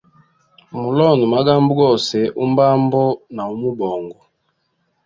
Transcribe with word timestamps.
Mulonde 0.79 1.25
magambo 1.35 1.71
gose, 1.81 2.17
umbambo 2.43 3.01
na 3.35 3.43
umubongo. 3.55 4.17